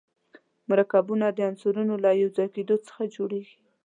مرکبونه 0.69 1.25
د 1.31 1.39
عنصرونو 1.49 1.93
له 2.03 2.09
یو 2.21 2.29
ځای 2.37 2.47
کېدو 2.55 2.75
څخه 2.87 3.01
جوړیږي. 3.15 3.55